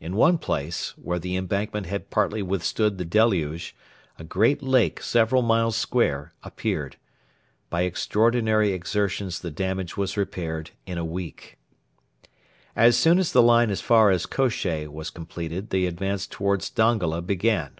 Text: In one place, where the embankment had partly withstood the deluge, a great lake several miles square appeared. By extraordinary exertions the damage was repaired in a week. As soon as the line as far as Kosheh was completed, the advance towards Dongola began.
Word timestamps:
In 0.00 0.16
one 0.16 0.38
place, 0.38 0.96
where 0.96 1.18
the 1.18 1.36
embankment 1.36 1.84
had 1.88 2.08
partly 2.08 2.40
withstood 2.42 2.96
the 2.96 3.04
deluge, 3.04 3.76
a 4.18 4.24
great 4.24 4.62
lake 4.62 5.02
several 5.02 5.42
miles 5.42 5.76
square 5.76 6.32
appeared. 6.42 6.96
By 7.68 7.82
extraordinary 7.82 8.72
exertions 8.72 9.38
the 9.40 9.50
damage 9.50 9.94
was 9.94 10.16
repaired 10.16 10.70
in 10.86 10.96
a 10.96 11.04
week. 11.04 11.58
As 12.74 12.96
soon 12.96 13.18
as 13.18 13.30
the 13.32 13.42
line 13.42 13.68
as 13.70 13.82
far 13.82 14.08
as 14.08 14.24
Kosheh 14.24 14.86
was 14.90 15.10
completed, 15.10 15.68
the 15.68 15.84
advance 15.84 16.26
towards 16.26 16.70
Dongola 16.70 17.20
began. 17.20 17.78